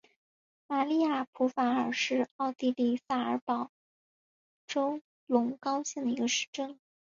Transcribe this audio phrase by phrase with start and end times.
[0.65, 3.69] 玛丽亚普法尔是奥地利萨尔茨堡
[4.65, 6.79] 州隆高县的一个市镇。